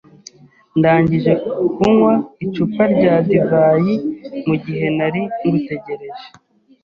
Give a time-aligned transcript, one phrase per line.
[0.77, 1.31] Ndangije
[1.73, 2.13] kunywa
[2.45, 3.95] icupa rya divayi
[4.47, 6.25] mugihe nari ngutegereje.